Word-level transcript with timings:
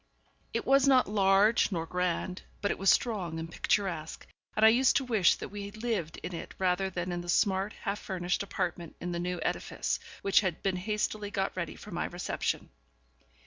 It 0.51 0.65
was 0.65 0.87
not 0.87 1.07
large 1.07 1.71
nor 1.71 1.85
grand, 1.85 2.41
but 2.59 2.71
it 2.71 2.79
was 2.79 2.89
strong 2.89 3.37
and 3.37 3.51
picturesque, 3.51 4.25
and 4.55 4.65
I 4.65 4.69
used 4.69 4.95
to 4.95 5.03
wish 5.03 5.35
that 5.35 5.49
we 5.49 5.69
lived 5.69 6.17
in 6.23 6.33
it 6.33 6.55
rather 6.57 6.89
than 6.89 7.11
in 7.11 7.21
the 7.21 7.29
smart, 7.29 7.73
half 7.73 7.99
furnished 7.99 8.41
apartment 8.41 8.95
in 8.99 9.11
the 9.11 9.19
new 9.19 9.37
edifice, 9.43 9.99
which 10.23 10.41
had 10.41 10.63
been 10.63 10.77
hastily 10.77 11.29
got 11.29 11.55
ready 11.55 11.75
for 11.75 11.91
my 11.91 12.05
reception. 12.05 12.71